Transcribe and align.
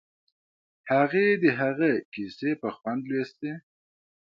هغې 0.91 1.27
د 1.43 1.45
هغه 1.59 1.89
کیسې 2.13 2.51
په 2.61 2.69
خوند 2.77 3.01
لوستې 3.09 3.51